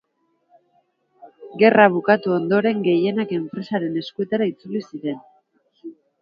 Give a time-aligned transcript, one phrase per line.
[1.61, 5.21] Gerra bukatu ondoren gehienak enpresaren eskuetara itzuli ziren.